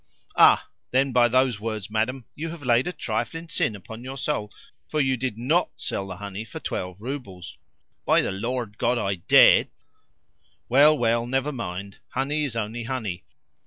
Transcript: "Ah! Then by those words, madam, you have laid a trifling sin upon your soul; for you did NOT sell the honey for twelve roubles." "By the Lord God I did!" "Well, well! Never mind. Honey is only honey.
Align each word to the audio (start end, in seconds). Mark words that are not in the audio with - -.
"Ah! 0.35 0.67
Then 0.89 1.11
by 1.11 1.27
those 1.27 1.59
words, 1.59 1.91
madam, 1.91 2.25
you 2.33 2.49
have 2.49 2.63
laid 2.63 2.87
a 2.87 2.91
trifling 2.91 3.49
sin 3.49 3.75
upon 3.75 4.03
your 4.03 4.17
soul; 4.17 4.51
for 4.87 4.99
you 4.99 5.15
did 5.15 5.37
NOT 5.37 5.69
sell 5.75 6.07
the 6.07 6.15
honey 6.17 6.43
for 6.43 6.59
twelve 6.59 7.03
roubles." 7.03 7.55
"By 8.03 8.23
the 8.23 8.31
Lord 8.31 8.79
God 8.79 8.97
I 8.97 9.13
did!" 9.13 9.69
"Well, 10.67 10.97
well! 10.97 11.27
Never 11.27 11.51
mind. 11.51 11.99
Honey 12.15 12.45
is 12.45 12.55
only 12.55 12.85
honey. 12.85 13.25